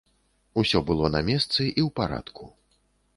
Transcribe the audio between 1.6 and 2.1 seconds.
і ў